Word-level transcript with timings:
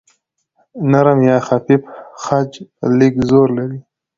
نرم 0.91 1.19
یا 1.29 1.35
خفیف 1.47 1.83
خج 2.23 2.51
لږ 2.99 3.13
زور 3.29 3.47
لري. 3.57 3.79